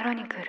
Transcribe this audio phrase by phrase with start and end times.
[0.00, 0.42] クロニクル。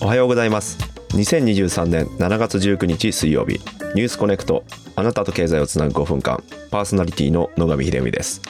[0.00, 0.78] おはようございます。
[1.10, 3.60] 2023年7月19日水曜日。
[3.94, 4.64] ニュースコネクト。
[4.96, 6.42] あなたと経済をつなぐ5分間。
[6.70, 8.40] パーソナリティの野上秀美です。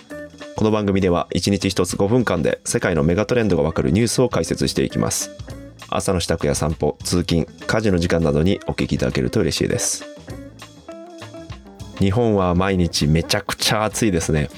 [0.54, 5.32] この番組では1日1つ5分間で世界のメガトレンドがわかるニュースを解説していきます。
[5.89, 10.05] 朝の支度や散歩通勤家事の時間などにお聞きいただけると嬉しいです。
[11.98, 14.48] 日本は毎日めちゃくちゃ暑いですね。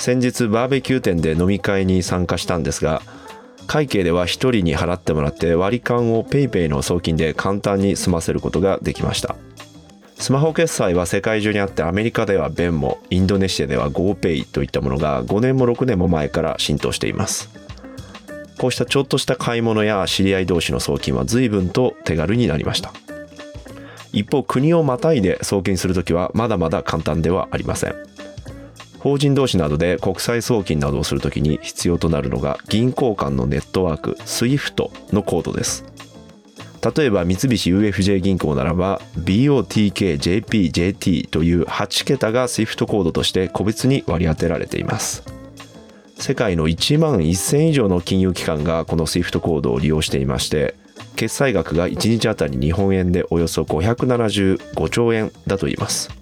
[0.00, 3.02] 先日バーベキュー店で飲み会に参加したんですが
[3.66, 9.36] 会計では1人に払ってもらって割り勘を PayPay の送金で簡単に済ませることができました。
[10.16, 17.50] スマホ決済は世界中にあってアメリカではベンモインドネシアでは GoPay といったものが5年も6年も前から浸透しています。
[18.58, 22.92] こうしたちょっとした買い物や知り合い同士の送金は随分と手軽になりました。
[24.12, 28.09] 一方国をまたいで送金するときはまだまだ簡単ではありません。
[29.00, 35.86] 法人同士などで国際送金などをするときに必要となるのが銀行間のネットワーク SWIFT のコードです。
[36.96, 45.22] 例えば三菱 UFJ 銀行ならば BOTKJPJT という8桁が SWIFT コードとして個別に割り当てられています。
[46.16, 50.74] 世界の1万1000以上の金融機関がこの SWIFT コードを利用していまして
[51.16, 56.19] 決済額が1日あたり日本円でおよそ575兆円だといいます。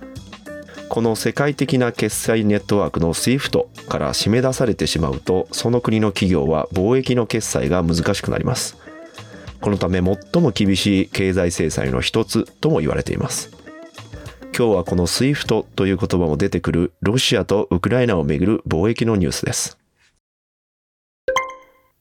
[0.88, 8.76] この世界的な決済ネットワークの SWIFT から締め出されてしまうとその国の企業は貿易の決済が難しくなります。
[9.60, 13.50] このため最も厳しい経済制裁の一つとも言われています。
[14.56, 19.78] 今日はこの SWIFT という言葉も出てくるロシアとウクライナをめぐる貿易のニュースです。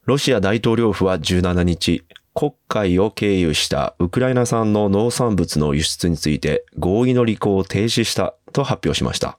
[0.06, 9.38] ロシア大統領府は17日黒海を経由したウクライナ産の農産物の輸出について合意の履行を停止したと発表しました。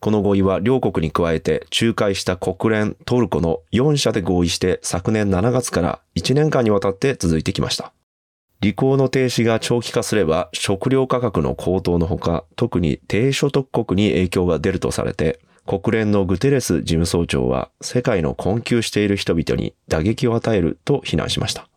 [0.00, 7.92] この合意は両国に加えて仲介した国連、トルコの4社で合意して昨年7月から1年間にわたって続いてきました。
[8.60, 21.68] 履行の停止が長期化すれば食料価格の高騰のほか、特に低所得国に影響が出るとされて、国連のグテレス事務総長は世界の困窮している人々に打撃を与えると非難しました。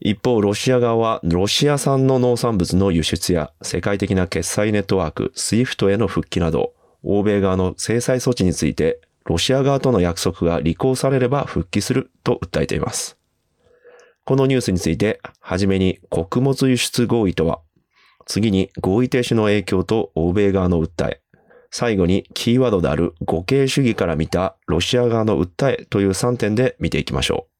[0.00, 6.72] 一方、ロシア側はロシア産の農産物の輸出や世界的な決済ネットワーク SWIFT への復帰など、
[7.02, 13.18] 欧米側の制裁措置について、ロシア側との約束が履行されれば復帰すると訴えています。
[14.24, 17.60] このニュースについて、はじめに穀物輸出合意とは、
[18.24, 21.20] 次に合意停止の影響と欧米側の訴え、
[21.70, 27.57] 最後にキーワードである互恵主義から見たロシア側の訴えという3点で見ていきましょう。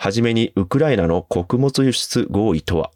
[0.00, 2.92] はじめにウクライナの穀物輸出合意とは、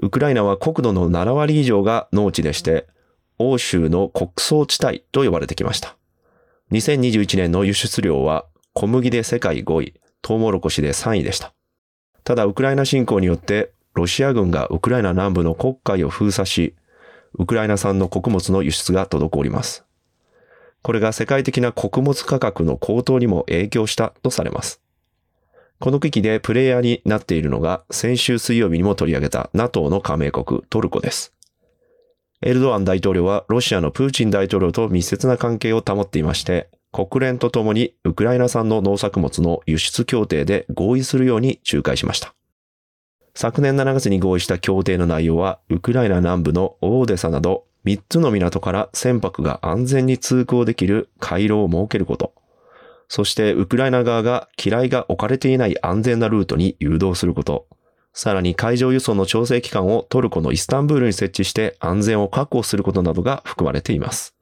[0.00, 2.88] ウクライナは国土の7割以上が農地でして、
[3.38, 5.96] 欧州の穀倉地帯と呼ばれてきました。
[6.72, 11.54] 2021年の輸出量は小麦で世界5位、トウモロコシで3位でした。
[12.24, 16.74] ただ、ウクライナ侵攻によってロシア軍がウクライナ南部の黒海を封鎖し、
[17.38, 19.84] ウクライナ産の穀物の輸出が滞ります。
[20.82, 24.80] これが世界的な穀物価格の高騰にも影響したとされます。
[25.82, 31.32] この危機でプレイヤーになっているのが先週水曜日にも取り上げた NATO の加盟国トルコです。
[32.40, 42.32] エルドアン大統領はロシアのプーチン大統領と密接な関係を保っていまして、国連とともにウクライナ産の農作物の輸出協定で合意するように仲介しました。
[43.34, 52.34] 昨年7月に合意した協定の内容は、ウクライナ南部のオーデサなど3つの港から船舶が安全に通行できる回廊を設けること、
[53.14, 57.66] そしてウクライナ側が機雷が置かれていない安全なルートに誘導すること。
[58.14, 64.34] さらに海上輸送の調整機関をトルコのイスタンブールに設置して安全を確保することなどが含まれています。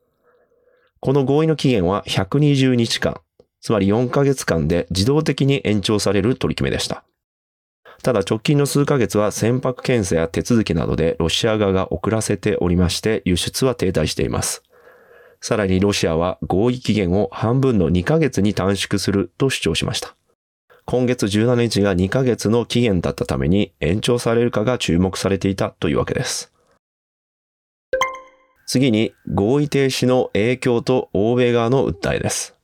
[1.01, 3.21] この合意の期限は120日間、
[3.61, 7.03] つまり4ヶ月間で自動的に延長される取り決めでした。
[8.05, 14.63] ただ直近の数ヶ月は船舶検査や手続きなどでロシア側が遅らせておりまして輸出は停滞しています。
[15.41, 20.15] さらにロシアは合意期限を半分の2ヶ月に短縮すると主張しました。
[20.85, 26.53] 今月17日が2ヶ月の期限だったために延長されるかが注目されていたというわけです。
[28.67, 32.57] 次に合意停止の影響と欧米側の訴えです。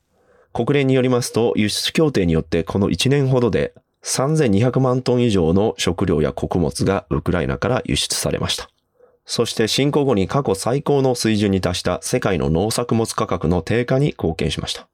[0.53, 3.75] 国連によりますと輸出協定によってこの1年ほどで
[4.05, 8.71] 3200万トン以上の食料や穀物がウクライナから輸出されました。
[9.27, 14.89] そして侵攻後に過去最高の水準に達した世界の農作物価格の低下に貢献しました。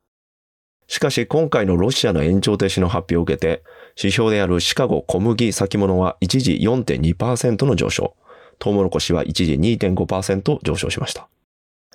[0.89, 3.63] しかし今回のロシアの延長停止の発表を受けて、
[3.97, 8.17] 指標であるシカゴ小麦先物は一時4.2%の上昇、
[8.59, 11.29] トウモロコシは一時2.5%上昇しました。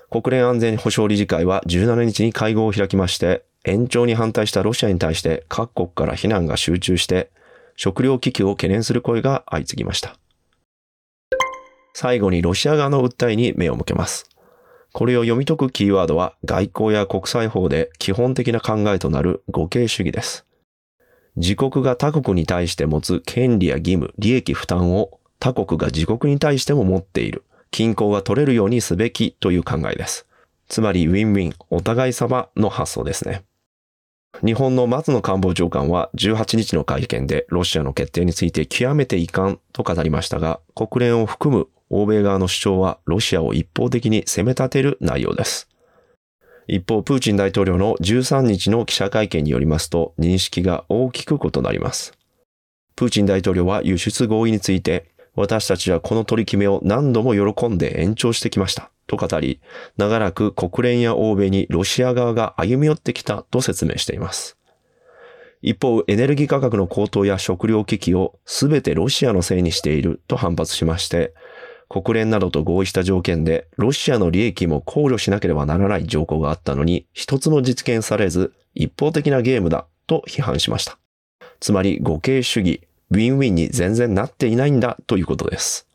[0.09, 7.31] 国連安全保障理事会は17日に会合を開きまして、延長に反対したロシアに対して各国から非難が集中して、
[7.75, 10.17] 食糧危機を懸念する声が相次ぎました。
[11.99, 14.29] 最後にロシア側の訴えに目を向けます。
[14.93, 20.45] これを読み解くキーワードは外交や国際法で基本的な考えとなる互恵主義です。
[21.37, 27.43] 自国が他国に対して持つ権利や義務、利益負担を他国が自国に対しても持っている。
[27.71, 30.27] 均衡が取れるようにすべきという考えです。
[30.69, 33.43] つまりウィンウィン、お互い様の発想ですね。
[34.45, 45.69] 日本の松野官房長官は18日の会見でロシアの決定について極めて遺憾と語りましたが、国連を含む欧米側の主張はロシアを一方的に責め立てる内容です。
[46.67, 52.17] 一方、プーチン大統領の13日の記者会見によりますと、認識が大きく異なります。
[52.95, 58.91] プーチン大統領は輸出合意について、私たちはこの取り決めを何度も喜んで延長してきました。
[59.05, 59.61] と語り、
[59.95, 64.57] 長らく国連や欧米にロシア側が歩み寄ってきたと説明しています。
[65.61, 71.33] 一方、エネルギー価格の高騰や食料危機を全てロシアのせいにしていると反発しまして、
[71.89, 80.97] 国連などと合意した条件でロシアの利益も考慮しなければならない条項があったのに一つも実現されず一方的なゲームだと批判しました。
[81.59, 85.87] つまり互恵主義、ウィンウィンに全然なっていないんだということです。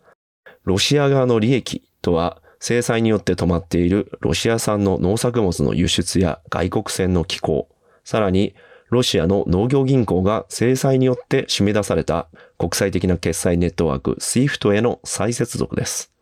[0.64, 7.68] ロシア側の利益とは制裁によって止まっているロシア産の農作物の輸出や外国船の寄港、
[8.04, 8.54] さらに
[8.92, 12.28] ロシアの農業銀行が制裁によって締め出された
[12.58, 16.12] 国際的な決済ネットワーク SWIFT への再接続です。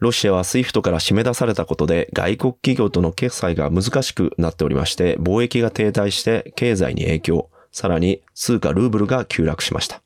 [0.00, 10.02] ロシアは SWIFT から締め出されたことで外国企業との決済が難しくなっておりまして、貿易が停滞して経済に影響、さらに通貨ルーブルが急落しました。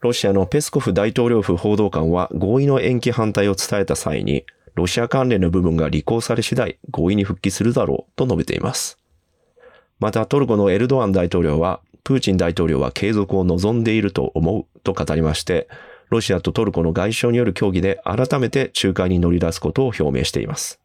[0.00, 8.98] ロシアのペスコフ大統領府報道官は合意の延期反対を伝えた際に、ロシア関連の部分が履行され次第合意に復帰するだろうと述べています。
[10.00, 15.68] またトルコのエルドアン大統領は、プーチン大統領は継続を望んでいると思うと語りまして、
[16.10, 20.80] ロシアとトルコの外相による協議で改めて仲介に乗り出すことを表明しています。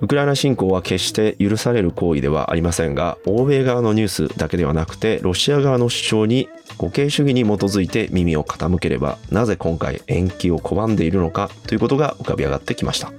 [0.00, 13.12] ウクライナ侵攻は決して許される行為ではありませんが、欧米側のニュースだけではなくて、ロシア側の主張に互恵主義に基づいて耳を傾ければ、なぜ今回延期を拒んでいるのかということが浮かび上がってきました。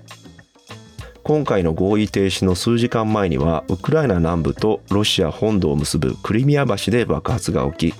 [1.31, 7.95] 今回の合意停止の数時間前には、ウクライナ南部とロシア本土を結ぶクリミア橋で爆発が起き、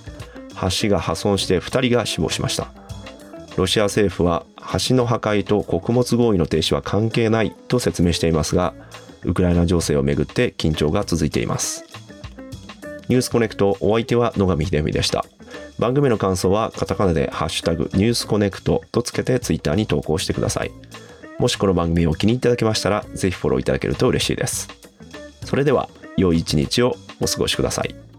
[0.82, 2.68] 橋が破損して2人が死亡しました。
[3.56, 4.44] ロシア政府は
[4.86, 8.74] 橋の破壊と穀物合意の停止は関係ないと説明していますが、
[9.24, 11.86] ウクライナ情勢をめぐって緊張が続いています。
[13.08, 15.24] ニュースコネクトお相手は野上秀美でした。
[15.78, 20.70] 番組の感想はカタカナでハッシュタグニュースコネクトとつけてツイッターに投稿してください。
[21.38, 24.68] もしこの番組を気に入っていただけましたら、ぜひフォローいただけると嬉しいです。
[25.44, 28.11] それでは、良い一日をお過ごしください。